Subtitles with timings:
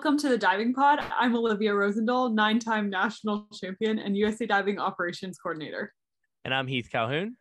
[0.00, 0.98] Welcome to the Diving Pod.
[1.14, 5.92] I'm Olivia Rosendahl, nine time national champion and USA Diving Operations Coordinator.
[6.46, 7.36] And I'm Heath Calhoun.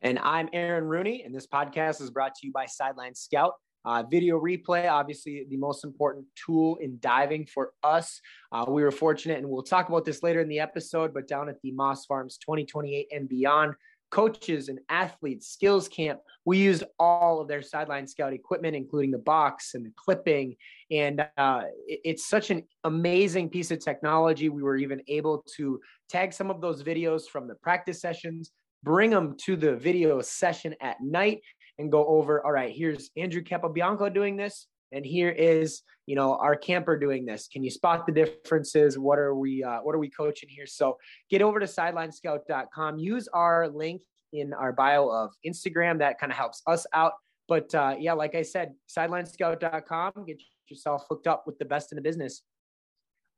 [0.00, 1.22] And I'm Aaron Rooney.
[1.22, 3.52] And this podcast is brought to you by Sideline Scout.
[3.84, 8.22] Uh, video replay, obviously, the most important tool in diving for us.
[8.52, 11.50] Uh, we were fortunate, and we'll talk about this later in the episode, but down
[11.50, 13.74] at the Moss Farms 2028 and beyond
[14.12, 19.18] coaches and athletes skills camp we used all of their sideline scout equipment including the
[19.18, 20.56] box and the clipping.
[20.90, 24.48] And uh, it, it's such an amazing piece of technology.
[24.48, 28.52] We were even able to tag some of those videos from the practice sessions
[28.84, 31.40] bring them to the video session at night
[31.78, 36.36] and go over all right here's andrew capobianco doing this and here is you know
[36.36, 37.48] our camper doing this.
[37.48, 38.98] Can you spot the differences?
[38.98, 40.66] What are we uh, what are we coaching here?
[40.66, 40.98] So
[41.30, 46.38] get over to sidelinescout.com use our link in our bio of instagram that kind of
[46.38, 47.12] helps us out
[47.48, 51.96] but uh, yeah like i said sidelinescout.com get yourself hooked up with the best in
[51.96, 52.42] the business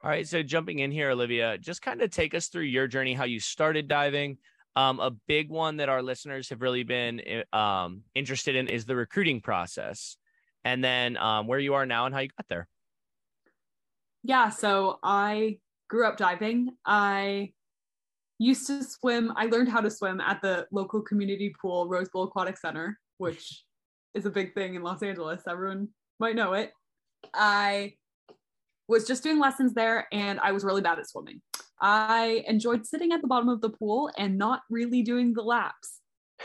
[0.02, 3.14] all right so jumping in here olivia just kind of take us through your journey
[3.14, 4.38] how you started diving
[4.76, 8.84] um, a big one that our listeners have really been eh, um, interested in is
[8.84, 10.16] the recruiting process
[10.64, 12.66] and then um, where you are now and how you got there.
[14.22, 16.70] Yeah, so I grew up diving.
[16.84, 17.52] I
[18.44, 19.32] used to swim.
[19.36, 23.64] I learned how to swim at the local community pool, Rose Bowl Aquatic Center, which
[24.14, 25.42] is a big thing in Los Angeles.
[25.48, 25.88] Everyone
[26.20, 26.72] might know it.
[27.32, 27.94] I
[28.86, 31.40] was just doing lessons there and I was really bad at swimming.
[31.80, 36.00] I enjoyed sitting at the bottom of the pool and not really doing the laps.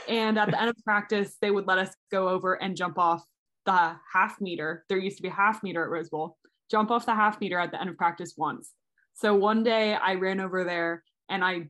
[0.08, 3.23] And at the end of practice, they would let us go over and jump off
[3.66, 4.86] the half meter.
[4.89, 6.38] There used to be a half meter at Rose Bowl.
[6.72, 8.72] Jump off the half meter at the end of practice once.
[9.14, 11.67] So one day I ran over there and I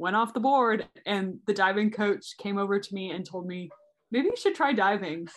[0.00, 3.70] went off the board, and the diving coach came over to me and told me,
[4.10, 5.28] maybe you should try diving.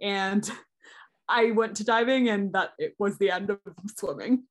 [0.00, 0.48] And
[1.28, 3.58] I went to diving, and that it was the end of
[3.96, 4.44] swimming.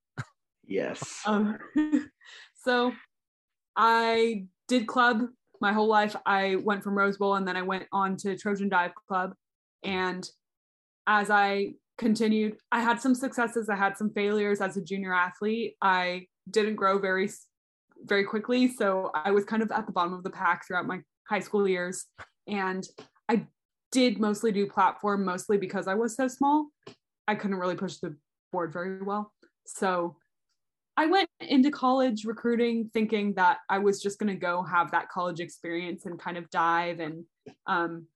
[0.65, 1.21] Yes.
[1.25, 1.57] Um,
[2.63, 2.93] so
[3.75, 5.23] I did club
[5.59, 6.15] my whole life.
[6.25, 9.33] I went from Rose Bowl and then I went on to Trojan Dive Club.
[9.83, 10.27] And
[11.07, 15.75] as I continued, I had some successes, I had some failures as a junior athlete.
[15.81, 17.29] I didn't grow very
[18.05, 21.01] very quickly, so I was kind of at the bottom of the pack throughout my
[21.27, 22.05] high school years
[22.47, 22.85] and
[23.29, 23.45] I
[23.91, 26.67] did mostly do platform mostly because I was so small.
[27.27, 28.15] I couldn't really push the
[28.51, 29.31] board very well.
[29.65, 30.15] So
[30.97, 35.09] I went into college recruiting thinking that I was just going to go have that
[35.09, 37.23] college experience and kind of dive and
[37.65, 38.07] um,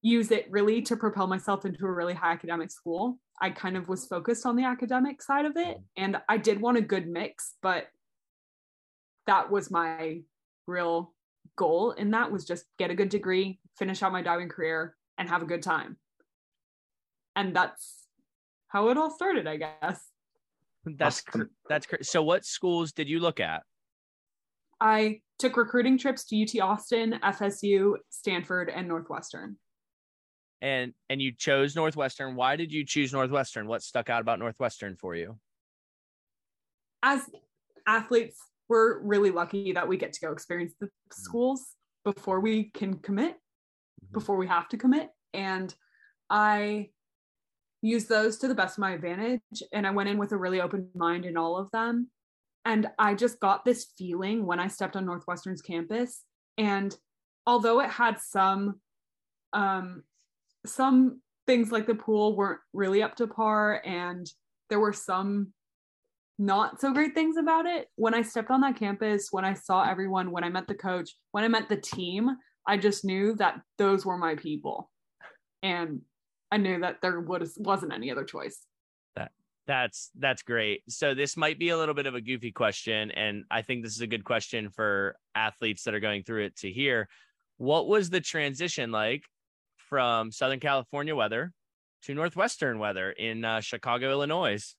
[0.00, 3.18] use it really to propel myself into a really high academic school.
[3.42, 6.78] I kind of was focused on the academic side of it and I did want
[6.78, 7.88] a good mix, but
[9.26, 10.20] that was my
[10.66, 11.12] real
[11.56, 15.28] goal and that was just get a good degree, finish out my diving career and
[15.28, 15.96] have a good time.
[17.36, 18.06] And that's
[18.68, 20.08] how it all started, I guess.
[20.84, 21.22] That's
[21.68, 23.62] that's so what schools did you look at?
[24.80, 29.56] I took recruiting trips to UT Austin, FSU, Stanford, and Northwestern
[30.62, 32.36] and and you chose Northwestern.
[32.36, 33.66] Why did you choose Northwestern?
[33.66, 35.38] What stuck out about Northwestern for you?
[37.02, 37.22] As
[37.86, 38.38] athletes,
[38.70, 41.22] we're really lucky that we get to go experience the mm-hmm.
[41.22, 44.12] schools before we can commit, mm-hmm.
[44.14, 45.10] before we have to commit.
[45.34, 45.74] And
[46.30, 46.90] I
[47.82, 49.62] use those to the best of my advantage.
[49.72, 52.08] And I went in with a really open mind in all of them.
[52.64, 56.22] And I just got this feeling when I stepped on Northwestern's campus.
[56.56, 56.96] And
[57.46, 58.80] although it had some
[59.52, 60.04] um,
[60.64, 64.30] some things like the pool weren't really up to par and
[64.68, 65.52] there were some
[66.40, 67.88] not so great things about it.
[67.96, 71.10] When I stepped on that campus, when I saw everyone, when I met the coach,
[71.32, 72.30] when I met the team,
[72.66, 74.90] I just knew that those were my people.
[75.62, 76.00] And
[76.50, 78.64] I knew that there was wasn't any other choice.
[79.16, 79.32] That
[79.66, 80.82] that's that's great.
[80.88, 83.94] So this might be a little bit of a goofy question and I think this
[83.94, 87.08] is a good question for athletes that are going through it to hear.
[87.58, 89.24] What was the transition like
[89.76, 91.52] from Southern California weather
[92.04, 94.74] to Northwestern weather in uh, Chicago, Illinois.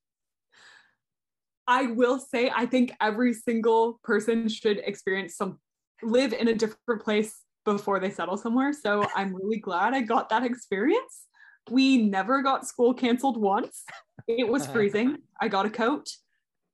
[1.67, 5.59] I will say, I think every single person should experience some,
[6.01, 8.73] live in a different place before they settle somewhere.
[8.73, 11.25] So I'm really glad I got that experience.
[11.69, 13.83] We never got school canceled once.
[14.27, 15.17] It was freezing.
[15.39, 16.07] I got a coat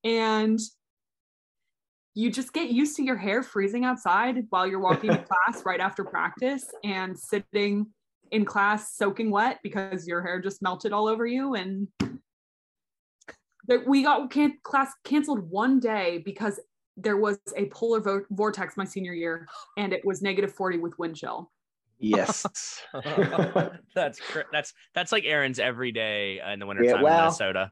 [0.04, 0.60] and
[2.14, 5.80] you just get used to your hair freezing outside while you're walking to class right
[5.80, 7.88] after practice and sitting
[8.32, 11.88] in class soaking wet because your hair just melted all over you and
[13.86, 16.60] we got can- class canceled one day because
[16.96, 19.48] there was a polar vo- vortex my senior year
[19.78, 21.52] and it was negative 40 with wind chill
[22.00, 22.46] yes
[23.96, 24.20] that's
[24.52, 27.72] that's that's like aaron's every day in the wintertime yeah, well, in minnesota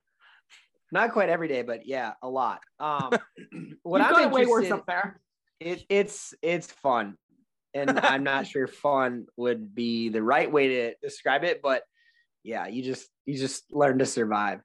[0.92, 2.62] not quite every day, but yeah, a lot.
[2.80, 3.12] Um,
[3.84, 5.20] what You've I'm got way worse up there.
[5.60, 7.18] It, it's it's fun,
[7.74, 11.84] and I'm not sure fun would be the right way to describe it, but
[12.44, 14.62] yeah, you just you just learn to survive.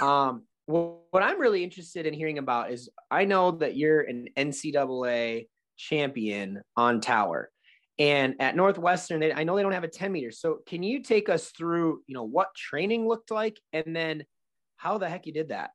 [0.00, 5.48] Um, what I'm really interested in hearing about is I know that you're an NCAA
[5.78, 7.50] champion on tower.
[7.98, 10.30] And at Northwestern, I know they don't have a 10 meter.
[10.30, 14.24] So can you take us through, you know, what training looked like and then
[14.76, 15.70] how the heck you did that?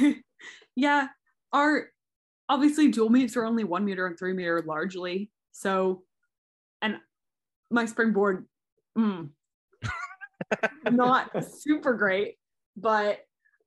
[0.74, 1.08] yeah.
[1.52, 1.88] Our
[2.48, 5.30] obviously dual meets are only one meter and three meter largely.
[5.52, 6.04] So,
[6.80, 6.96] and
[7.70, 8.46] my springboard,
[8.98, 9.28] mm,
[10.90, 12.36] not super great,
[12.76, 13.20] but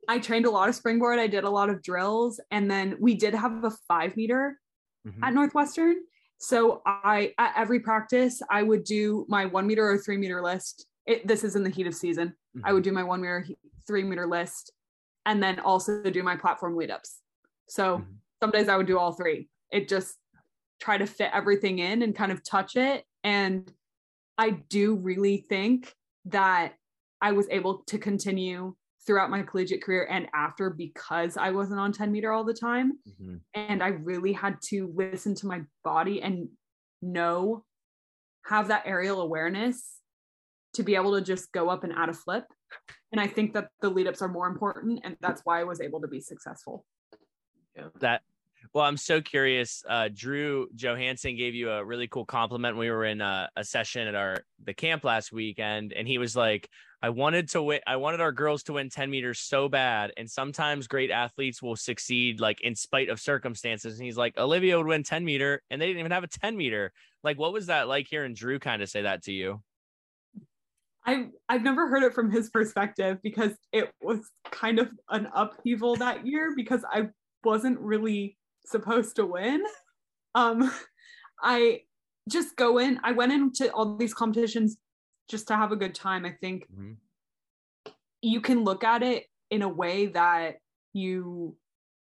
[0.10, 1.20] I trained a lot of springboard.
[1.20, 2.40] I did a lot of drills.
[2.50, 4.60] And then we did have a five meter
[5.08, 5.24] mm-hmm.
[5.24, 5.98] at Northwestern.
[6.40, 10.88] So I at every practice I would do my one meter or three meter list.
[11.06, 12.30] It, this is in the heat of season.
[12.58, 12.66] Mm-hmm.
[12.66, 13.46] I would do my one meter,
[13.86, 14.72] three meter list,
[15.28, 17.20] and then also do my platform lead ups.
[17.68, 18.12] So mm-hmm.
[18.42, 19.48] some days I would do all three.
[19.72, 20.16] It just
[20.82, 23.04] try to fit everything in and kind of touch it.
[23.24, 23.72] And
[24.40, 25.94] I do really think
[26.26, 26.74] that
[27.22, 28.74] I was able to continue
[29.10, 33.00] throughout my collegiate career and after because I wasn't on 10 meter all the time.
[33.10, 33.38] Mm-hmm.
[33.56, 36.48] And I really had to listen to my body and
[37.02, 37.66] know,
[38.46, 39.96] have that aerial awareness
[40.76, 42.46] to be able to just go up and add a flip.
[43.12, 45.00] And I think that the lead ups are more important.
[45.04, 46.86] And that's why I was able to be successful.
[47.76, 47.88] Yeah.
[48.02, 48.22] That
[48.74, 49.84] well, I'm so curious.
[49.90, 52.78] Uh, Drew Johansen gave you a really cool compliment.
[52.78, 56.36] We were in a, a, session at our the camp last weekend, and he was
[56.36, 56.70] like,
[57.02, 57.80] "I wanted to win.
[57.88, 60.12] I wanted our girls to win 10 meters so bad.
[60.18, 64.78] And sometimes great athletes will succeed, like in spite of circumstances." And he's like, "Olivia
[64.78, 66.92] would win 10 meter, and they didn't even have a 10 meter.
[67.24, 69.62] Like, what was that like hearing Drew kind of say that to you?"
[71.06, 75.96] I've I've never heard it from his perspective because it was kind of an upheaval
[75.98, 77.10] that year because I
[77.44, 79.64] wasn't really supposed to win.
[80.36, 80.72] Um,
[81.42, 81.82] I
[82.28, 83.00] just go in.
[83.04, 84.78] I went into all these competitions
[85.30, 86.26] just to have a good time.
[86.26, 86.94] I think mm-hmm.
[88.22, 90.58] you can look at it in a way that
[90.94, 91.56] you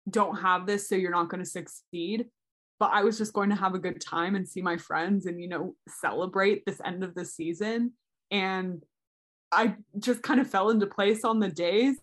[0.10, 2.26] don't have this, so you're not going to succeed.
[2.80, 5.42] But I was just going to have a good time and see my friends and,
[5.42, 7.94] you know, celebrate this end of the season.
[8.30, 8.84] And
[9.52, 11.98] I just kind of fell into place on the days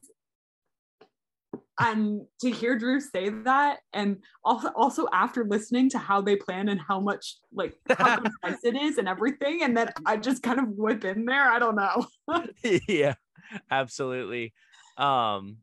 [1.81, 6.69] and to hear Drew say that, and also, also after listening to how they plan
[6.69, 10.59] and how much like how concise it is and everything, and then I just kind
[10.61, 11.50] of whip in there.
[11.50, 12.06] I don't know.
[12.88, 13.15] yeah,
[13.71, 14.53] absolutely.
[14.97, 15.56] Um,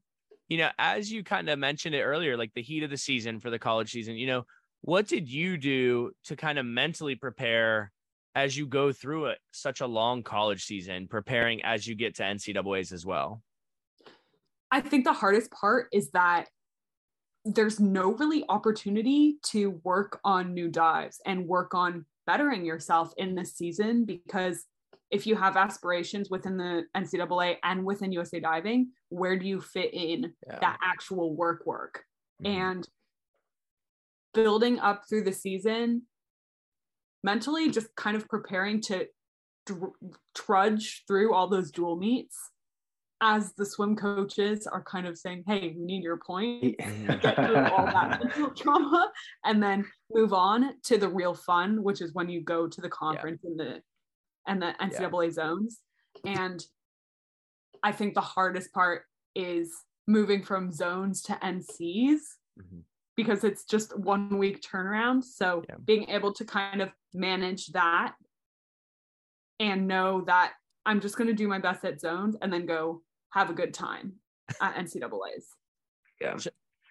[0.50, 3.40] you know, as you kind of mentioned it earlier, like the heat of the season
[3.40, 4.46] for the college season, you know,
[4.82, 7.92] what did you do to kind of mentally prepare
[8.36, 12.24] as you go through it such a long college season, preparing as you get to
[12.24, 13.42] NCAA's as well?
[14.78, 16.50] I think the hardest part is that
[17.44, 23.34] there's no really opportunity to work on new dives and work on bettering yourself in
[23.34, 24.66] this season because
[25.10, 29.96] if you have aspirations within the NCAA and within USA Diving, where do you fit
[29.96, 30.60] in yeah.
[30.60, 32.04] that actual work work?
[32.44, 32.62] Mm-hmm.
[32.62, 32.90] And
[34.36, 36.04] building up through the season,
[37.24, 39.08] mentally just kind of preparing to
[39.66, 39.94] dr-
[40.36, 42.38] trudge through all those dual meets
[43.22, 47.58] as the swim coaches are kind of saying, "Hey, we need your point, get through
[47.58, 48.22] all that
[48.56, 49.12] trauma,
[49.46, 52.90] and then move on to the real fun, which is when you go to the
[52.90, 53.50] conference yeah.
[53.50, 53.82] and the
[54.48, 55.32] and the NCAA yeah.
[55.32, 55.80] zones."
[56.26, 56.64] And
[57.84, 59.04] I think the hardest part
[59.36, 59.72] is
[60.08, 62.20] moving from zones to NCs
[62.60, 62.80] mm-hmm.
[63.16, 65.24] because it's just one week turnaround.
[65.24, 65.76] So yeah.
[65.84, 68.14] being able to kind of manage that
[69.60, 70.54] and know that
[70.86, 73.02] I'm just going to do my best at zones and then go
[73.38, 74.14] have a good time
[74.62, 75.48] at NCAA's.
[76.20, 76.38] Yeah.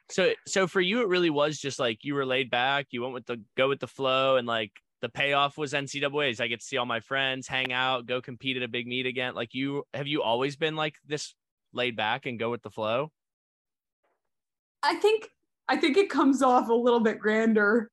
[0.08, 2.86] So, so for you, it really was just like you were laid back.
[2.90, 4.70] You went with the go with the flow, and like
[5.02, 6.40] the payoff was NCAA's.
[6.40, 9.06] I get to see all my friends, hang out, go compete at a big meet
[9.06, 9.34] again.
[9.34, 11.34] Like you, have you always been like this
[11.72, 13.10] laid back and go with the flow?
[14.82, 15.28] I think
[15.68, 17.90] I think it comes off a little bit grander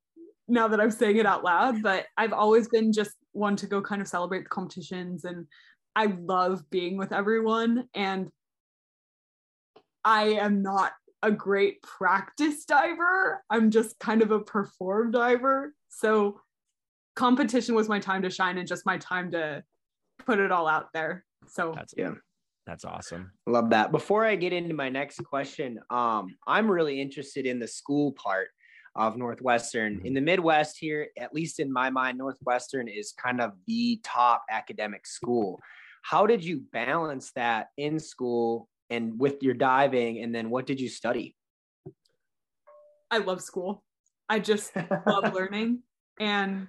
[0.48, 3.82] now that I'm saying it out loud, but I've always been just one to go
[3.82, 5.48] kind of celebrate the competitions and
[5.96, 8.30] I love being with everyone and
[10.06, 13.44] I am not a great practice diver.
[13.50, 15.74] I'm just kind of a perform diver.
[15.90, 16.42] So
[17.16, 19.64] competition was my time to shine and just my time to
[20.26, 21.26] put it all out there.
[21.48, 22.12] So that's yeah.
[22.66, 23.32] That's awesome.
[23.46, 23.92] Love that.
[23.92, 28.48] Before I get into my next question, um, I'm really interested in the school part
[28.96, 29.98] of Northwestern.
[29.98, 30.06] Mm-hmm.
[30.06, 34.46] In the Midwest here, at least in my mind, Northwestern is kind of the top
[34.50, 35.60] academic school.
[36.04, 40.80] How did you balance that in school and with your diving and then what did
[40.80, 41.36] you study
[43.14, 43.84] I love school.
[44.28, 44.76] I just
[45.06, 45.84] love learning.
[46.20, 46.68] And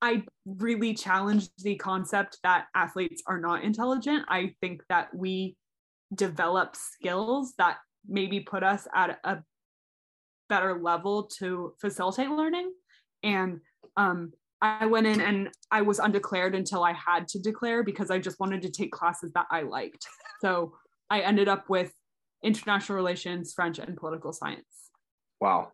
[0.00, 4.24] I really challenge the concept that athletes are not intelligent.
[4.28, 5.56] I think that we
[6.14, 7.76] develop skills that
[8.08, 9.42] maybe put us at a
[10.48, 12.72] better level to facilitate learning.
[13.22, 13.60] And
[13.98, 18.18] um, I went in and I was undeclared until I had to declare because I
[18.18, 20.06] just wanted to take classes that I liked.
[20.40, 20.72] So
[21.14, 21.92] I ended up with
[22.42, 24.90] international relations, French, and political science.
[25.40, 25.70] Wow.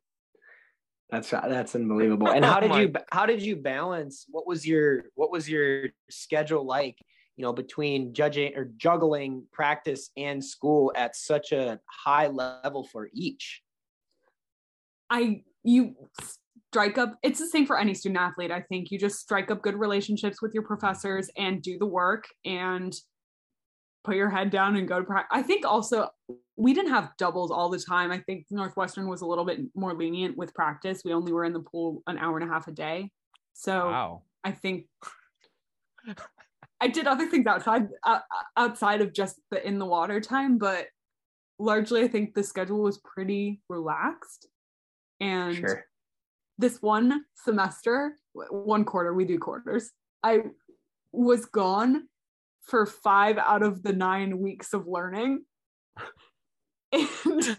[1.11, 2.29] That's that's unbelievable.
[2.29, 5.89] And how oh did you how did you balance what was your what was your
[6.11, 6.99] schedule like,
[7.37, 13.09] you know, between judging or juggling practice and school at such a high level for
[13.15, 13.63] each?
[15.09, 15.97] I you
[16.71, 18.51] strike up it's the same for any student athlete.
[18.51, 22.27] I think you just strike up good relationships with your professors and do the work
[22.45, 22.95] and
[24.05, 25.29] put your head down and go to practice.
[25.31, 26.09] I think also
[26.57, 28.11] we didn't have doubles all the time.
[28.11, 31.03] I think Northwestern was a little bit more lenient with practice.
[31.05, 33.11] We only were in the pool an hour and a half a day.
[33.55, 34.23] So wow.
[34.45, 34.87] I think
[36.81, 38.21] I did other things outside uh,
[38.57, 40.87] outside of just the in the water time, but
[41.59, 44.49] largely I think the schedule was pretty relaxed.
[45.21, 45.85] And sure.
[46.59, 49.91] this one semester, one quarter, we do quarters.
[50.23, 50.41] I
[51.13, 52.09] was gone
[52.63, 55.45] for five out of the nine weeks of learning.
[56.93, 57.57] And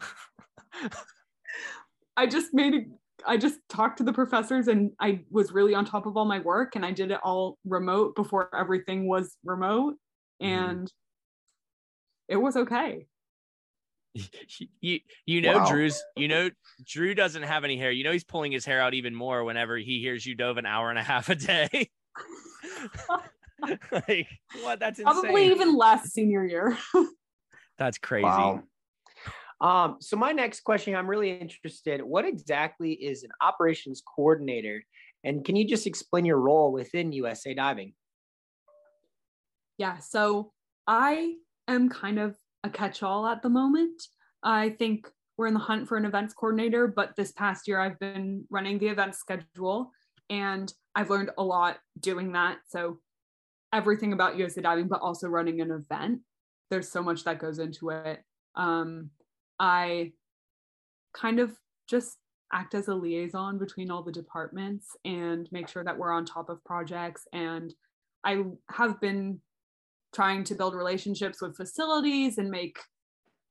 [2.18, 2.88] I just made it,
[3.26, 6.40] I just talked to the professors and I was really on top of all my
[6.40, 9.96] work and I did it all remote before everything was remote.
[10.42, 10.54] Mm-hmm.
[10.54, 10.92] And mm.
[12.28, 13.08] it was okay.
[14.82, 15.70] You you know wow.
[15.70, 16.50] Drew's you know
[16.86, 17.92] Drew doesn't have any hair.
[17.92, 20.66] You know he's pulling his hair out even more whenever he hears you dove an
[20.66, 21.90] hour and a half a day.
[23.92, 24.28] like
[24.62, 24.80] what?
[24.80, 25.22] That's insane.
[25.22, 26.78] probably even less senior year.
[27.78, 28.26] That's crazy.
[28.26, 28.64] Wow.
[29.60, 32.02] Um, so my next question, I'm really interested.
[32.02, 34.84] What exactly is an operations coordinator,
[35.24, 37.94] and can you just explain your role within USA Diving?
[39.78, 40.52] Yeah, so
[40.88, 41.36] I
[41.68, 44.02] am kind of a catch-all at the moment.
[44.44, 48.00] I think we're in the hunt for an events coordinator, but this past year I've
[48.00, 49.92] been running the event schedule
[50.30, 52.60] and I've learned a lot doing that.
[52.68, 53.00] So
[53.74, 56.20] everything about USA diving, but also running an event.
[56.70, 58.24] There's so much that goes into it.
[58.56, 59.10] Um,
[59.60, 60.14] I
[61.14, 61.56] kind of
[61.88, 62.18] just
[62.54, 66.50] act as a liaison between all the departments and make sure that we're on top
[66.50, 67.28] of projects.
[67.34, 67.74] And
[68.24, 69.40] I have been
[70.14, 72.78] trying to build relationships with facilities and make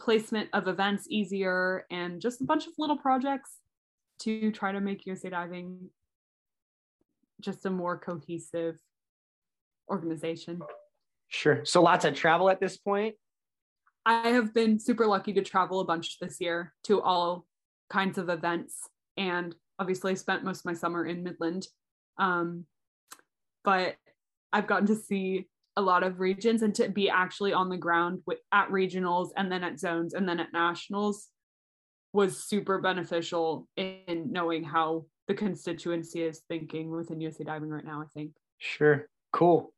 [0.00, 3.58] placement of events easier and just a bunch of little projects
[4.20, 5.90] to try to make USA Diving
[7.40, 8.78] just a more cohesive
[9.90, 10.60] organization.
[11.28, 11.64] Sure.
[11.64, 13.14] So lots of travel at this point.
[14.06, 17.44] I have been super lucky to travel a bunch this year to all
[17.90, 21.66] kinds of events and obviously I spent most of my summer in Midland.
[22.18, 22.66] Um,
[23.64, 23.96] but
[24.52, 28.20] I've gotten to see a lot of regions and to be actually on the ground
[28.26, 31.28] with, at regionals and then at zones and then at nationals
[32.12, 38.02] was super beneficial in knowing how the constituency is thinking within USA diving right now,
[38.02, 38.32] I think.
[38.58, 39.06] Sure.
[39.32, 39.72] Cool.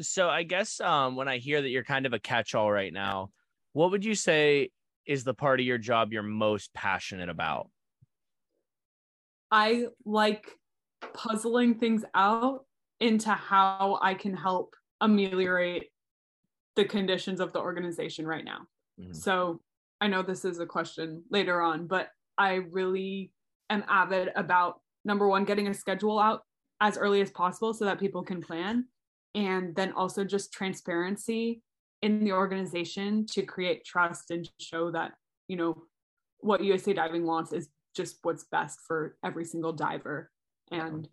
[0.00, 3.30] So I guess um, when I hear that you're kind of a catch-all right now,
[3.72, 4.70] what would you say
[5.06, 7.68] is the part of your job you're most passionate about?
[9.50, 10.46] I like
[11.14, 12.64] puzzling things out
[13.00, 15.90] into how I can help ameliorate
[16.76, 18.60] the conditions of the organization right now.
[19.00, 19.12] Mm-hmm.
[19.12, 19.60] So
[20.00, 23.32] I know this is a question later on, but I really
[23.68, 26.42] am avid about number one, getting a schedule out
[26.80, 28.86] as early as possible so that people can plan
[29.34, 31.62] and then also just transparency
[32.02, 35.12] in the organization to create trust and show that
[35.48, 35.82] you know
[36.40, 40.30] what USA Diving wants is just what's best for every single diver
[40.70, 41.08] and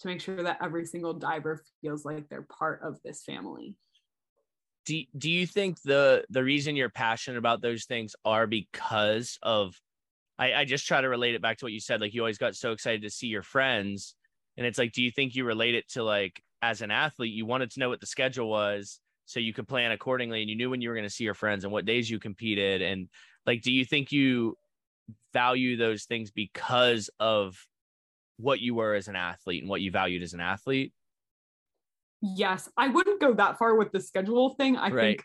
[0.00, 3.76] to make sure that every single diver feels like they're part of this family.
[4.86, 9.74] Do, do you think the the reason you're passionate about those things are because of
[10.38, 12.38] I, I just try to relate it back to what you said like you always
[12.38, 14.16] got so excited to see your friends
[14.56, 17.44] and it's like, do you think you relate it to like as an athlete, you
[17.44, 20.70] wanted to know what the schedule was so you could plan accordingly and you knew
[20.70, 22.80] when you were going to see your friends and what days you competed?
[22.80, 23.08] And
[23.46, 24.56] like, do you think you
[25.32, 27.56] value those things because of
[28.36, 30.92] what you were as an athlete and what you valued as an athlete?
[32.20, 34.76] Yes, I wouldn't go that far with the schedule thing.
[34.76, 35.02] I right.
[35.02, 35.24] think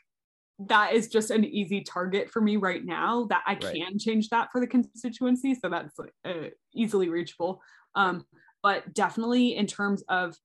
[0.67, 3.75] that is just an easy target for me right now that I right.
[3.75, 5.53] can change that for the constituency.
[5.53, 5.93] So that's
[6.25, 7.61] uh, easily reachable.
[7.93, 8.25] Um,
[8.63, 10.35] but definitely in terms of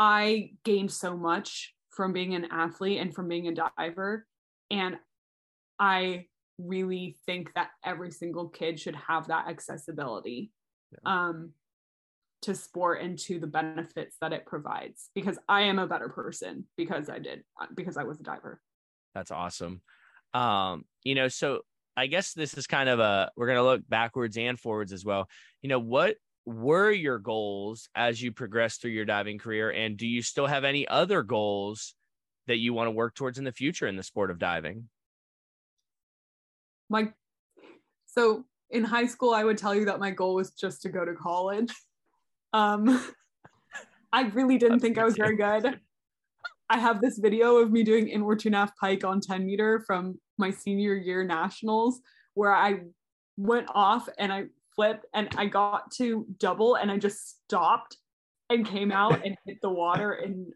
[0.00, 4.26] I gained so much from being an athlete and from being a diver
[4.70, 4.96] And
[5.78, 6.24] I
[6.58, 10.52] really think that every single kid should have that accessibility
[10.92, 11.28] yeah.
[11.28, 11.52] um,
[12.42, 16.64] to sport and to the benefits that it provides because I am a better person
[16.78, 18.58] because I did, uh, because I was a diver.
[19.14, 19.82] That's awesome.
[20.32, 21.60] Um, you know, so
[21.94, 25.04] I guess this is kind of a, we're going to look backwards and forwards as
[25.04, 25.28] well.
[25.60, 26.16] You know, what
[26.50, 29.70] were your goals as you progress through your diving career?
[29.70, 31.94] And do you still have any other goals
[32.46, 34.88] that you want to work towards in the future in the sport of diving?
[36.88, 37.12] My
[38.06, 41.04] so in high school, I would tell you that my goal was just to go
[41.04, 41.72] to college.
[42.52, 43.04] Um,
[44.12, 45.78] I really didn't think I was very good.
[46.68, 50.20] I have this video of me doing inward two half pike on 10 meter from
[50.38, 52.00] my senior year nationals
[52.34, 52.80] where I
[53.36, 57.96] went off and I flipped and I got to double and I just stopped
[58.48, 60.52] and came out and hit the water and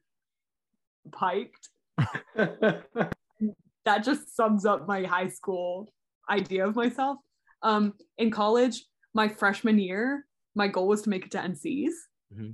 [1.13, 1.69] piked.
[2.37, 5.93] that just sums up my high school
[6.29, 7.19] idea of myself.
[7.63, 11.93] Um, in college, my freshman year, my goal was to make it to NCs.
[12.33, 12.51] Mm-hmm.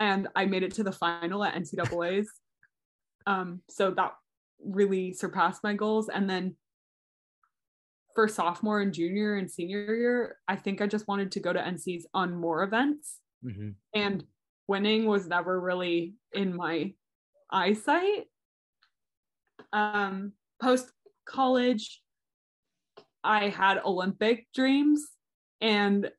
[0.00, 2.30] And I made it to the final at NCAA's.
[3.26, 4.12] um, so that
[4.64, 6.08] really surpassed my goals.
[6.08, 6.56] And then
[8.14, 11.60] for sophomore and junior and senior year, I think I just wanted to go to
[11.60, 13.18] NCs on more events.
[13.44, 13.70] Mm-hmm.
[13.94, 14.24] And
[14.66, 16.92] winning was never really in my
[17.50, 18.26] eyesight.
[19.72, 20.92] Um, Post
[21.24, 22.02] college,
[23.24, 25.06] I had Olympic dreams
[25.60, 26.10] and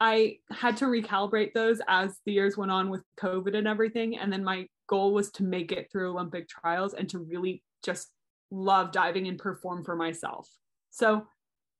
[0.00, 4.18] I had to recalibrate those as the years went on with COVID and everything.
[4.18, 8.10] And then my goal was to make it through Olympic trials and to really just
[8.50, 10.48] love diving and perform for myself.
[10.92, 11.26] So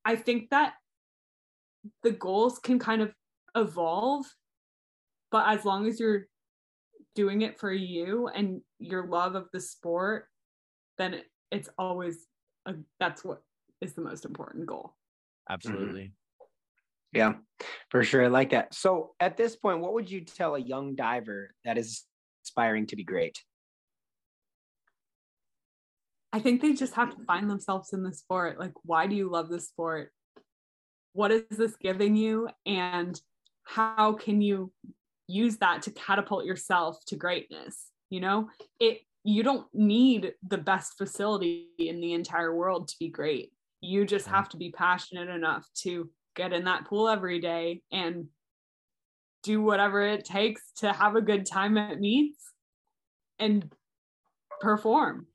[0.04, 0.74] I think that
[2.02, 3.12] the goals can kind of
[3.54, 4.26] evolve,
[5.30, 6.26] but as long as you're
[7.14, 10.26] doing it for you and your love of the sport,
[10.98, 11.20] then
[11.50, 12.26] it's always
[12.66, 13.42] a, that's what
[13.80, 14.94] is the most important goal.
[15.48, 16.02] Absolutely.
[16.04, 17.18] Mm-hmm.
[17.18, 17.34] Yeah,
[17.90, 18.24] for sure.
[18.24, 18.72] I like that.
[18.72, 22.04] So at this point, what would you tell a young diver that is
[22.44, 23.42] aspiring to be great?
[26.32, 28.58] I think they just have to find themselves in the sport.
[28.58, 30.10] Like, why do you love this sport?
[31.12, 32.48] What is this giving you?
[32.64, 33.20] And
[33.64, 34.72] how can you
[35.26, 37.88] use that to catapult yourself to greatness?
[38.08, 38.48] You know,
[38.80, 43.52] it you don't need the best facility in the entire world to be great.
[43.80, 48.26] You just have to be passionate enough to get in that pool every day and
[49.42, 52.42] do whatever it takes to have a good time at meets
[53.38, 53.72] and
[54.60, 55.26] perform.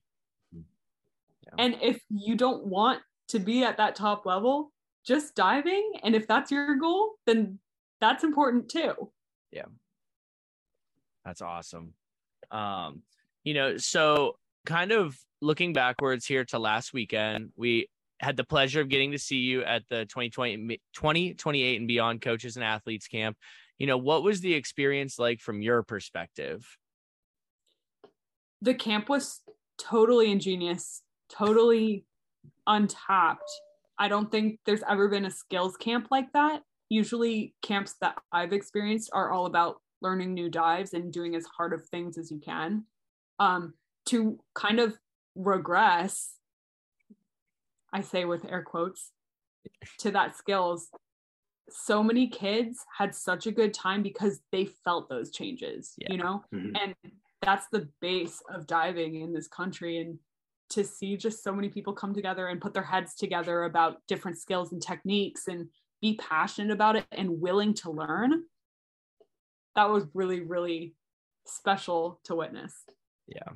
[1.57, 4.71] And if you don't want to be at that top level,
[5.05, 5.93] just diving.
[6.03, 7.59] And if that's your goal, then
[8.01, 9.11] that's important too.
[9.51, 9.65] Yeah.
[11.25, 11.93] That's awesome.
[12.51, 13.01] Um,
[13.43, 18.81] you know, so kind of looking backwards here to last weekend, we had the pleasure
[18.81, 23.37] of getting to see you at the 2020, 2028 and beyond coaches and athletes camp.
[23.77, 26.65] You know, what was the experience like from your perspective?
[28.61, 29.41] The camp was
[29.77, 32.05] totally ingenious totally
[32.65, 33.49] untapped.
[33.97, 36.61] I don't think there's ever been a skills camp like that.
[36.89, 41.73] Usually, camps that I've experienced are all about learning new dives and doing as hard
[41.73, 42.83] of things as you can.
[43.39, 43.73] Um,
[44.07, 44.97] to kind of
[45.35, 46.35] regress,
[47.91, 49.11] I say with air quotes,
[49.99, 50.89] to that skills,
[51.69, 56.07] so many kids had such a good time because they felt those changes, yeah.
[56.11, 56.43] you know?
[56.53, 56.75] Mm-hmm.
[56.81, 56.95] And
[57.41, 59.97] that's the base of diving in this country.
[59.97, 60.17] And
[60.69, 64.37] to see just so many people come together and put their heads together about different
[64.37, 65.67] skills and techniques and
[66.01, 68.43] be passionate about it and willing to learn
[69.77, 70.95] that was really really
[71.45, 72.73] special to witness.
[73.27, 73.53] Yeah.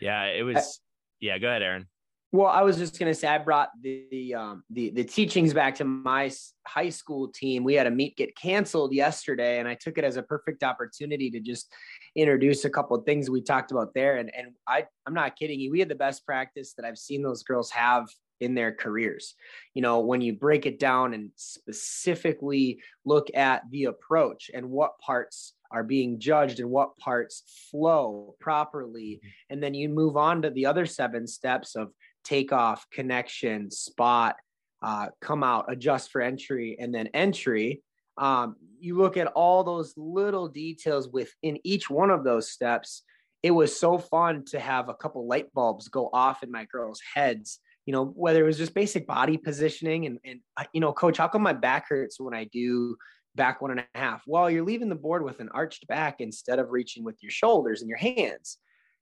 [0.00, 0.80] Yeah it was
[1.18, 1.86] yeah go ahead aaron
[2.32, 5.54] well i was just going to say i brought the the, um, the the teachings
[5.54, 6.30] back to my
[6.66, 10.16] high school team we had a meet get canceled yesterday and i took it as
[10.16, 11.72] a perfect opportunity to just
[12.14, 14.16] introduce a couple of things we talked about there.
[14.16, 15.70] And and I I'm not kidding you.
[15.70, 18.08] We had the best practice that I've seen those girls have
[18.40, 19.34] in their careers.
[19.74, 24.98] You know, when you break it down and specifically look at the approach and what
[24.98, 29.20] parts are being judged and what parts flow properly.
[29.22, 29.28] Mm-hmm.
[29.50, 31.92] And then you move on to the other seven steps of
[32.24, 34.36] takeoff, connection, spot,
[34.82, 37.82] uh, come out, adjust for entry, and then entry
[38.18, 43.02] um, you look at all those little details within each one of those steps.
[43.42, 47.00] It was so fun to have a couple light bulbs go off in my girls
[47.14, 50.92] heads you know whether it was just basic body positioning and, and uh, you know
[50.92, 52.96] coach how come my back hurts when i do
[53.34, 54.22] back one and a half?
[54.26, 57.80] Well you're leaving the board with an arched back instead of reaching with your shoulders
[57.80, 58.58] and your hands.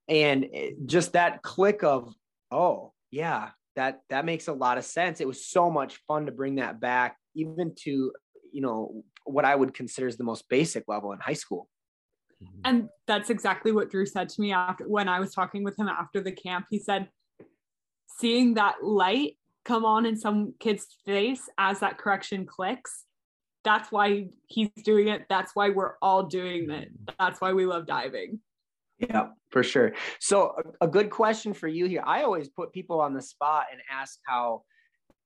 [0.09, 0.47] And
[0.87, 2.13] just that click of
[2.51, 5.21] oh yeah that that makes a lot of sense.
[5.21, 8.13] It was so much fun to bring that back, even to
[8.53, 11.69] you know what I would consider is the most basic level in high school.
[12.43, 12.61] Mm-hmm.
[12.65, 15.89] And that's exactly what Drew said to me after when I was talking with him
[15.89, 16.67] after the camp.
[16.71, 17.09] He said,
[18.19, 23.05] seeing that light come on in some kid's face as that correction clicks,
[23.63, 25.27] that's why he's doing it.
[25.29, 26.89] That's why we're all doing it.
[27.19, 28.41] That's why we love diving.
[29.01, 29.95] Yeah, for sure.
[30.19, 32.03] So, a, a good question for you here.
[32.07, 34.63] I always put people on the spot and ask how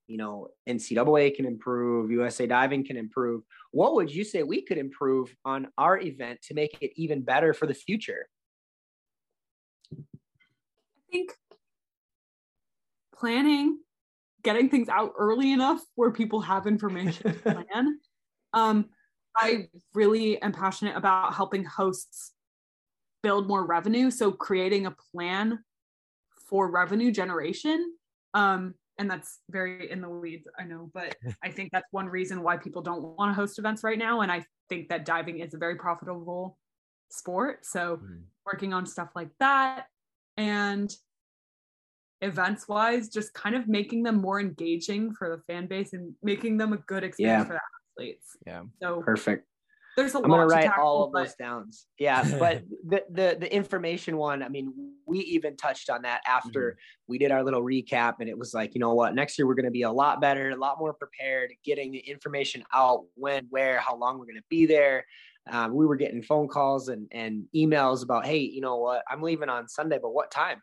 [0.06, 3.42] you know, NCAA can improve, USA Diving can improve.
[3.70, 7.54] What would you say we could improve on our event to make it even better
[7.54, 8.28] for the future?
[9.92, 10.02] I
[11.10, 11.32] think
[13.16, 13.78] planning,
[14.42, 17.98] getting things out early enough where people have information to plan.
[18.52, 18.90] Um,
[19.36, 22.33] I really am passionate about helping hosts
[23.24, 24.12] build more revenue.
[24.12, 25.58] So creating a plan
[26.48, 27.94] for revenue generation.
[28.34, 32.42] Um, and that's very in the weeds i know but i think that's one reason
[32.42, 35.52] why people don't want to host events right now and i think that diving is
[35.52, 36.56] a very profitable
[37.10, 38.20] sport so mm.
[38.46, 39.86] working on stuff like that
[40.36, 40.94] and
[42.20, 46.56] events wise just kind of making them more engaging for the fan base and making
[46.56, 47.44] them a good experience yeah.
[47.44, 47.60] for the
[48.00, 49.46] athletes yeah so perfect
[49.96, 51.24] there's a I'm lot gonna write tackle, all of but...
[51.24, 51.70] those down.
[51.98, 54.72] Yeah, but the, the the information one, I mean,
[55.06, 56.78] we even touched on that after mm-hmm.
[57.08, 59.54] we did our little recap, and it was like, you know what, next year we're
[59.54, 63.78] gonna be a lot better, a lot more prepared, getting the information out when, where,
[63.78, 65.04] how long we're gonna be there.
[65.50, 69.22] Um, we were getting phone calls and and emails about, hey, you know what, I'm
[69.22, 70.60] leaving on Sunday, but what time?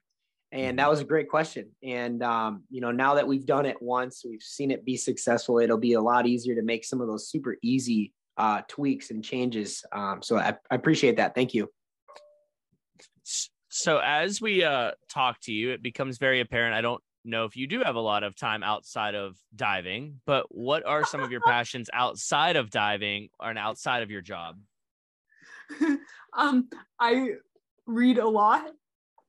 [0.54, 0.90] And that mm-hmm.
[0.90, 1.70] was a great question.
[1.82, 5.60] And um, you know, now that we've done it once, we've seen it be successful.
[5.60, 9.24] It'll be a lot easier to make some of those super easy uh, tweaks and
[9.24, 9.86] changes.
[9.92, 11.36] Um, so I, I appreciate that.
[11.36, 11.70] Thank you.
[13.70, 16.74] So as we uh, talk to you, it becomes very apparent.
[16.74, 20.48] I don't know if you do have a lot of time outside of diving, but
[20.50, 24.58] what are some of your passions outside of diving and outside of your job?
[26.36, 26.68] um,
[27.00, 27.34] I
[27.86, 28.72] read a lot.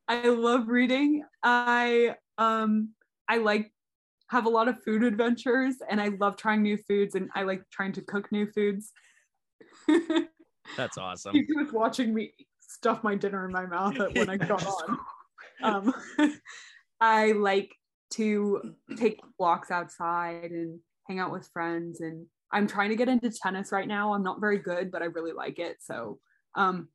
[0.09, 1.23] I love reading.
[1.43, 2.95] I um
[3.29, 3.73] I like
[4.33, 7.69] have a lot of food adventures and I love trying new foods and I like
[7.71, 8.93] trying to cook new foods.
[10.79, 11.35] That's awesome.
[11.35, 14.99] He was watching me stuff my dinner in my mouth when I got on.
[15.63, 15.95] Um,
[17.01, 17.75] I like
[18.15, 23.31] to take walks outside and hang out with friends and I'm trying to get into
[23.31, 24.15] tennis right now.
[24.15, 25.77] I'm not very good, but I really like it.
[25.81, 26.19] So,
[26.55, 26.89] um,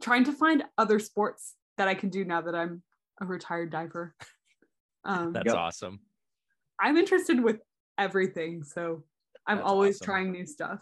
[0.00, 2.84] trying to find other sports that I can do now that I'm
[3.20, 4.14] a retired diver.
[5.04, 5.56] Um, That's yep.
[5.56, 6.00] awesome.
[6.80, 7.60] I'm interested with
[7.98, 8.62] everything.
[8.64, 9.04] So
[9.46, 10.04] I'm That's always awesome.
[10.04, 10.80] trying new stuff.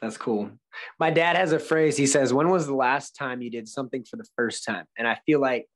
[0.00, 0.50] That's cool.
[1.00, 1.96] My dad has a phrase.
[1.96, 4.84] He says, When was the last time you did something for the first time?
[4.96, 5.66] And I feel like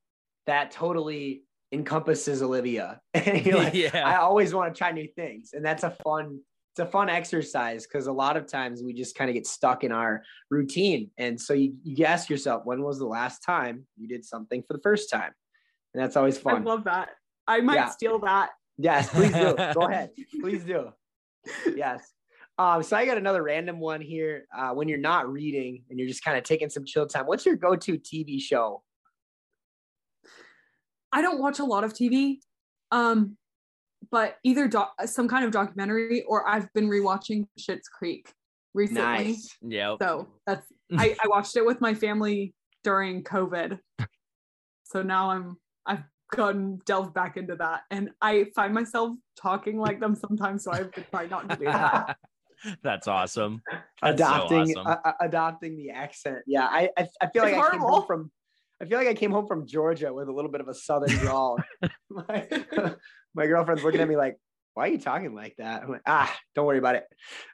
[0.47, 3.01] that totally encompasses Olivia.
[3.15, 4.03] like, yeah.
[4.05, 5.51] I always want to try new things.
[5.55, 6.39] And that's a fun,
[6.73, 9.83] it's a fun exercise because a lot of times we just kind of get stuck
[9.83, 11.11] in our routine.
[11.19, 14.75] And so you, you ask yourself, when was the last time you did something for
[14.75, 15.33] the first time?
[15.95, 16.63] And that's always fun.
[16.63, 17.11] I love that.
[17.49, 17.89] I might yeah.
[17.89, 19.55] steal that Yes, please do.
[19.75, 20.11] Go ahead.
[20.41, 20.91] Please do.
[21.75, 22.13] Yes.
[22.59, 24.47] Um, so I got another random one here.
[24.57, 27.47] Uh, when you're not reading and you're just kind of taking some chill time, what's
[27.47, 28.83] your go-to TV show?
[31.13, 32.39] I don't watch a lot of TV,
[32.91, 33.37] um,
[34.11, 38.33] but either doc- some kind of documentary or I've been rewatching Schitt's Creek
[38.75, 39.03] recently.
[39.03, 39.57] Nice.
[39.61, 39.97] Yeah.
[40.01, 43.79] So that's I, I watched it with my family during COVID.
[44.85, 45.57] So now I'm
[45.87, 46.03] I've
[46.37, 47.83] gone delve back into that.
[47.91, 51.65] And I find myself talking like them sometimes, so I've been trying not to do
[51.65, 52.17] that.
[52.83, 53.61] That's awesome.
[54.01, 55.01] That's adopting so awesome.
[55.05, 56.39] uh, adopting the accent.
[56.47, 57.67] Yeah, I I, I feel it's like horrible.
[57.67, 58.31] I came home from
[58.83, 61.17] I feel like I came home from Georgia with a little bit of a southern
[61.19, 61.57] drawl.
[62.11, 62.49] my,
[63.33, 64.39] my girlfriend's looking at me like,
[64.75, 65.83] why are you talking like that?
[65.83, 67.05] I'm like, ah, don't worry about it.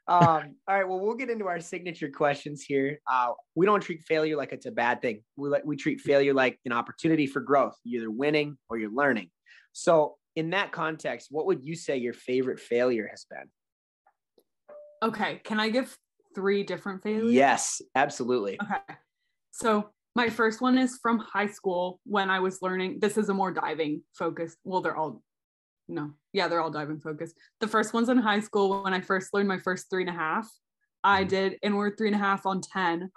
[0.07, 3.00] Um, all right, well, we'll get into our signature questions here.
[3.11, 5.22] Uh, we don't treat failure like it's a bad thing.
[5.37, 7.76] We like we treat failure like an opportunity for growth.
[7.85, 9.31] You're either winning or you're learning.
[9.72, 13.48] So, in that context, what would you say your favorite failure has been?
[15.02, 15.96] Okay, can I give
[16.35, 17.33] three different failures?
[17.33, 18.59] Yes, absolutely.
[18.62, 18.96] Okay,
[19.50, 22.98] so my first one is from high school when I was learning.
[23.00, 24.59] This is a more diving focused.
[24.64, 25.22] Well, they're all
[25.88, 27.35] no, yeah, they're all diving focused.
[27.61, 30.12] The first one's in high school when I first learned my first three and a
[30.12, 30.48] half.
[31.03, 31.29] I mm-hmm.
[31.29, 33.11] did inward three and a half on 10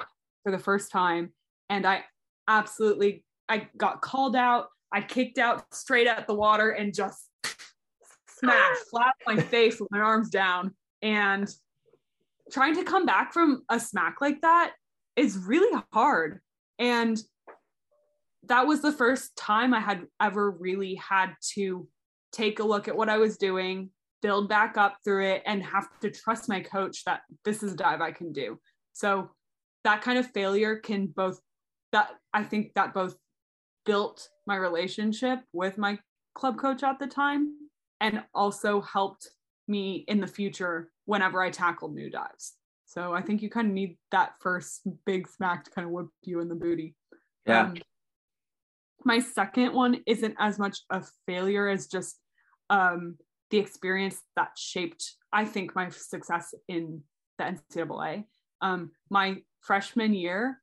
[0.43, 1.33] for the first time.
[1.69, 2.03] And I
[2.47, 4.67] absolutely I got called out.
[4.93, 7.27] I kicked out straight at the water and just
[8.39, 10.73] smashed flat my face with my arms down.
[11.01, 11.49] And
[12.51, 14.73] trying to come back from a smack like that
[15.15, 16.39] is really hard.
[16.79, 17.21] And
[18.47, 21.87] that was the first time I had ever really had to
[22.31, 23.89] take a look at what I was doing,
[24.21, 27.77] build back up through it, and have to trust my coach that this is a
[27.77, 28.59] dive I can do.
[28.93, 29.29] So
[29.83, 31.39] that kind of failure can both
[31.91, 33.15] that I think that both
[33.85, 35.99] built my relationship with my
[36.35, 37.53] club coach at the time
[37.99, 39.29] and also helped
[39.67, 42.53] me in the future whenever I tackled new dives.
[42.85, 46.07] So I think you kind of need that first big smack to kind of whip
[46.23, 46.95] you in the booty.
[47.45, 47.61] Yeah.
[47.61, 47.75] Um,
[49.03, 52.17] my second one isn't as much a failure as just
[52.71, 53.17] um,
[53.51, 57.01] the experience that shaped, I think, my success in
[57.37, 58.23] the NCAA.
[58.61, 60.59] Um, my freshman year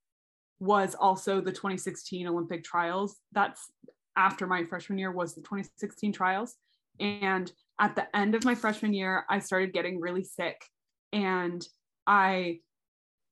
[0.59, 3.19] was also the 2016 Olympic trials.
[3.33, 3.71] That's
[4.17, 6.57] after my freshman year was the 2016 trials.
[6.99, 10.65] And at the end of my freshman year, I started getting really sick
[11.13, 11.65] and
[12.07, 12.61] I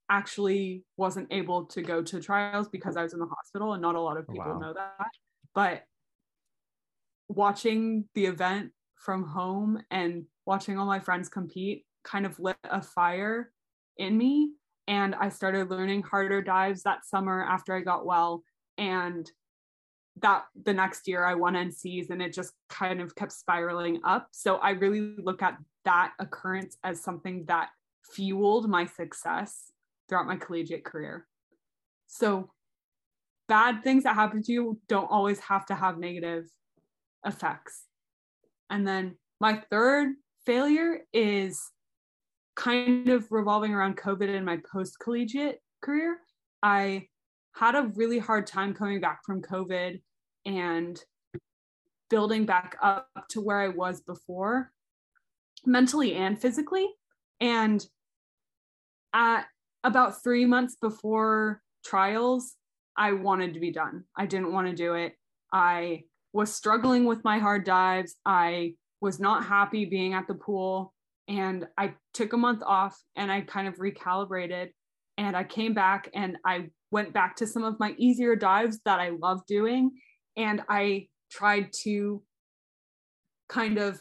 [0.08, 3.96] actually wasn't able to go to trials because I was in the hospital and not
[3.96, 4.58] a lot of people Wow.
[4.58, 5.08] know that.
[5.54, 5.82] But
[7.28, 12.80] watching the event from home and watching all my friends compete kind of lit a
[12.80, 13.50] fire
[13.96, 14.50] in me
[14.88, 18.42] and I started learning harder dives that summer after I got well
[18.78, 19.30] and
[20.22, 24.28] that the next year I won NCs and it just kind of kept spiraling up.
[24.30, 27.68] So I really look at that occurrence as something that
[28.12, 29.72] fueled my success
[30.08, 31.26] throughout my collegiate career.
[32.06, 32.50] So
[33.48, 36.46] bad things that happen to you don't always have to have negative
[37.26, 37.84] effects.
[38.70, 40.14] And then my third
[40.46, 41.60] failure is
[42.54, 46.18] kind of revolving around COVID and my post collegiate career.
[46.62, 47.08] I
[47.54, 50.00] had a really hard time coming back from COVID
[50.46, 51.02] and
[52.08, 54.70] building back up to where I was before,
[55.64, 56.88] mentally and physically.
[57.40, 57.84] And
[59.12, 59.46] at
[59.84, 62.54] about three months before trials,
[62.96, 64.04] I wanted to be done.
[64.16, 65.14] I didn't want to do it.
[65.52, 66.04] I
[66.36, 68.16] was struggling with my hard dives.
[68.26, 70.92] I was not happy being at the pool.
[71.28, 74.68] And I took a month off and I kind of recalibrated.
[75.16, 79.00] And I came back and I went back to some of my easier dives that
[79.00, 79.92] I love doing.
[80.36, 82.22] And I tried to
[83.48, 84.00] kind of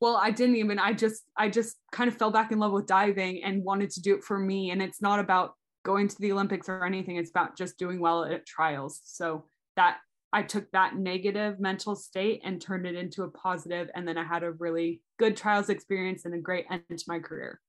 [0.00, 2.86] well i didn't even i just i just kind of fell back in love with
[2.86, 6.30] diving and wanted to do it for me and it's not about going to the
[6.30, 9.44] olympics or anything it's about just doing well at trials so
[9.76, 9.98] that
[10.32, 14.24] i took that negative mental state and turned it into a positive and then i
[14.24, 17.60] had a really good trials experience and a great end to my career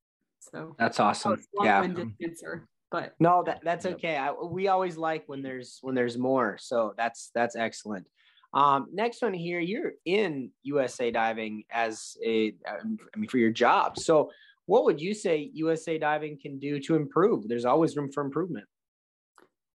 [0.52, 1.34] so That's awesome.
[1.34, 1.82] it's Yeah.
[1.82, 3.96] answer but No, that that's Yep.
[3.96, 4.16] okay.
[4.16, 6.58] I, we always like when there's when there's more.
[6.60, 8.08] So that's that's excellent.
[8.54, 14.00] Um, next one here, you're in USA Diving as a, um, mean, for your job.
[14.00, 14.32] So,
[14.66, 17.50] what would you say USA Diving can do to improve?
[17.50, 18.66] There's always room for improvement.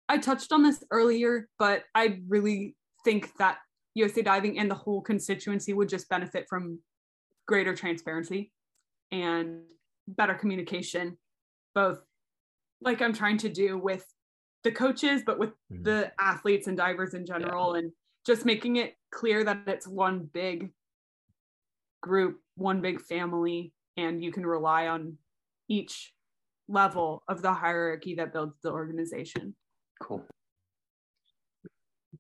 [0.10, 3.58] I touched on this earlier, but I really think that
[3.96, 6.80] USA Diving and the whole constituency would just benefit from
[7.48, 8.52] greater transparency
[9.12, 9.64] and
[10.08, 11.18] better communication,
[11.74, 12.00] both
[12.82, 14.06] like I'm trying to do with
[14.64, 15.84] the coaches, but with Mhm.
[15.84, 17.92] the athletes and divers in general, and
[18.26, 20.74] just making it clear that it's one big
[22.02, 25.18] group, one big family, and you can rely on
[25.68, 26.14] each
[26.68, 29.56] level of the hierarchy that builds the organization.
[30.00, 30.26] Cool.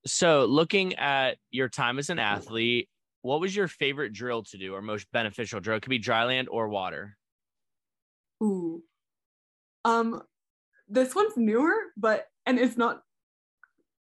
[0.06, 2.90] So, looking at your time as an athlete,
[3.22, 5.78] what was your favorite drill to do or most beneficial drill?
[5.78, 7.18] It could be dry land or water.
[8.42, 8.84] Ooh.
[9.84, 10.22] Um,
[10.88, 13.02] this one's newer, but and it's not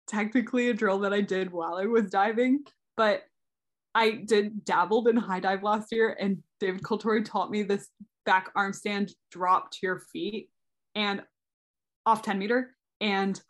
[0.07, 2.61] technically a drill that I did while I was diving,
[2.97, 3.23] but
[3.95, 7.89] I did dabbled in high dive last year, and David Colturi taught me this
[8.25, 10.51] back arm stand drop to your feet
[10.95, 11.23] and
[12.07, 13.41] off 10 meter, and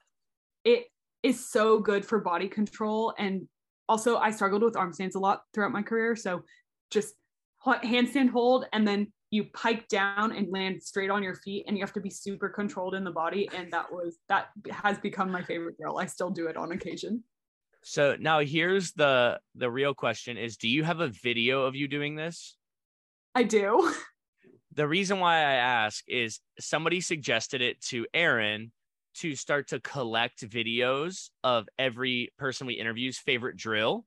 [0.68, 0.85] it
[1.22, 3.14] is so good for body control.
[3.18, 3.48] And
[3.88, 6.42] also, I struggled with arm stands a lot throughout my career, so
[6.90, 7.14] just
[7.64, 11.83] handstand hold and then you pike down and land straight on your feet and you
[11.83, 13.48] have to be super controlled in the body.
[13.54, 17.22] And that was that has become my favorite drill i still do it on occasion.
[17.83, 21.88] So now here's the the real question is do you have a video of you
[21.88, 22.57] doing this?
[23.35, 23.92] i do.
[24.74, 28.70] The reason why I ask is somebody suggested it to Aaron
[29.20, 34.04] to start to collect videos of every person we interview's favorite drill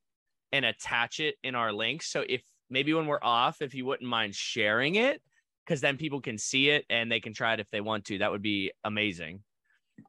[0.52, 2.08] and attach it in our links.
[2.08, 5.22] So if maybe when we're off, if you wouldn't mind sharing it,
[5.66, 8.18] because then people can see it and they can try it if they want to.
[8.18, 9.42] That would be amazing.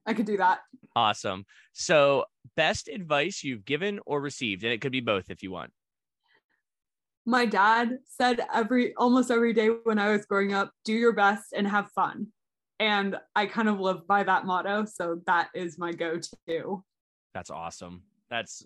[0.06, 0.60] i could do that
[0.94, 1.46] Awesome.
[1.72, 5.72] So, best advice you've given or received, and it could be both if you want.
[7.24, 11.52] my dad said every almost every day when i was growing up do your best
[11.56, 12.26] and have fun
[12.82, 16.82] and i kind of live by that motto so that is my go-to
[17.34, 18.02] That's awesome.
[18.30, 18.64] That's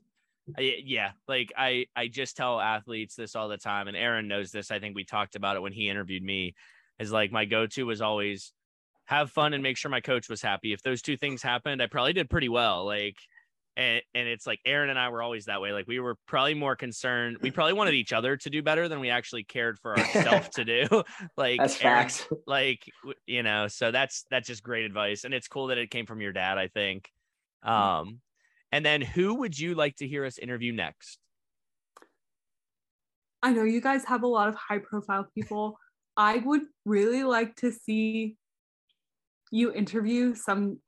[0.59, 4.70] yeah, like I I just tell athletes this all the time, and Aaron knows this.
[4.70, 6.55] I think we talked about it when he interviewed me.
[6.98, 8.52] Is like my go to was always
[9.07, 10.72] have fun and make sure my coach was happy.
[10.72, 12.85] If those two things happened, I probably did pretty well.
[12.85, 13.16] Like
[13.77, 15.73] and and it's like Aaron and I were always that way.
[15.73, 17.39] Like we were probably more concerned.
[17.43, 20.65] We probably wanted each other to do better than we actually cared for ourselves to
[20.65, 20.87] do.
[21.37, 22.27] like that's Aaron, facts.
[22.47, 22.81] Like
[23.27, 26.21] you know, so that's that's just great advice, and it's cool that it came from
[26.21, 26.59] your dad.
[26.59, 27.11] I think.
[27.62, 28.21] Um,
[28.73, 31.19] and then who would you like to hear us interview next?
[33.43, 35.79] I know you guys have a lot of high profile people.
[36.17, 38.37] I would really like to see
[39.51, 40.81] you interview some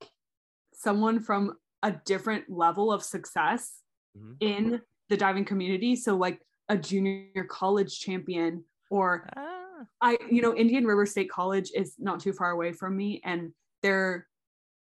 [0.74, 3.82] someone from a different level of success
[4.16, 4.32] mm-hmm.
[4.40, 5.96] in the diving community.
[5.96, 9.54] So like a junior college champion or ah.
[10.00, 13.52] I, you know, Indian River State College is not too far away from me and
[13.82, 14.26] they're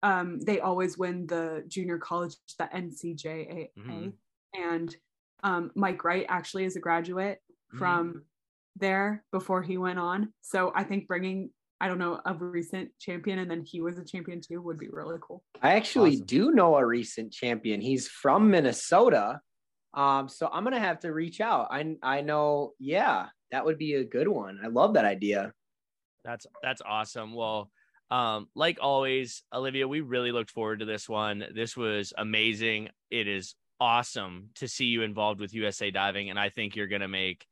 [0.05, 3.71] um, they always win the junior college, the NCJAA.
[3.79, 4.09] Mm-hmm.
[4.53, 4.95] And
[5.43, 7.79] um, Mike Wright actually is a graduate mm-hmm.
[7.79, 8.23] from
[8.77, 10.33] there before he went on.
[10.43, 11.51] So I think bringing
[11.85, 14.89] I don't know, a recent champion and then he was a champion too would be
[14.91, 15.43] really cool.
[15.61, 16.25] I actually awesome.
[16.25, 17.83] do know a recent champion.
[17.83, 19.41] He's from Minnesota.
[19.93, 21.69] Um, so I'm gonna have to reach out.
[21.71, 24.61] I I know, yeah, that would be a good one.
[24.65, 25.53] I love that idea.
[26.25, 27.35] That's that's awesome.
[27.35, 27.71] Well,
[28.11, 31.45] um, like always, Olivia, we really looked forward to this one.
[31.55, 32.89] This was amazing.
[33.11, 37.09] It is awesome to see you involved with USA Diving, and I think you're gonna
[37.09, 37.45] make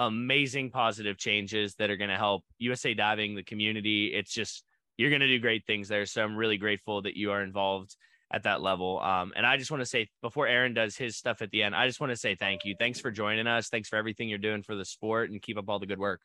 [0.00, 4.06] amazing positive changes that are going to help USA Diving, the community.
[4.14, 4.64] It's just,
[4.96, 6.06] you're going to do great things there.
[6.06, 7.94] So I'm really grateful that you are involved
[8.32, 8.98] at that level.
[9.00, 11.76] Um, and I just want to say, before Aaron does his stuff at the end,
[11.76, 12.74] I just want to say thank you.
[12.78, 13.68] Thanks for joining us.
[13.68, 16.22] Thanks for everything you're doing for the sport and keep up all the good work.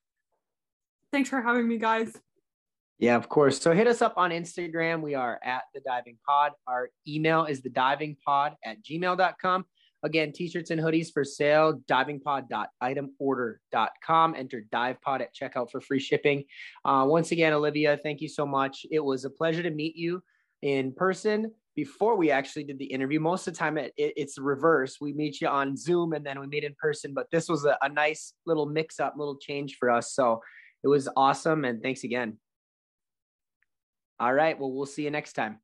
[1.12, 2.18] Thanks for having me, guys.
[2.98, 3.60] Yeah, of course.
[3.60, 5.02] So hit us up on Instagram.
[5.02, 6.54] We are at the diving pod.
[6.66, 9.66] Our email is the diving pod at gmail.com.
[10.06, 14.36] Again, t-shirts and hoodies for sale, divingpod.itemorder.com.
[14.36, 16.44] Enter divepod at checkout for free shipping.
[16.86, 18.86] Uh, once again, Olivia, thank you so much.
[18.92, 20.22] It was a pleasure to meet you
[20.62, 23.20] in person before we actually did the interview.
[23.20, 24.98] Most of the time, it, it, it's reverse.
[25.02, 27.16] We meet you on Zoom and then we meet in person.
[27.16, 30.14] But this was a, a nice little mix up, little change for us.
[30.14, 30.40] So
[30.84, 31.66] it was awesome.
[31.66, 32.38] And thanks again.
[34.20, 34.58] All right.
[34.58, 35.60] Well, we'll see you next time.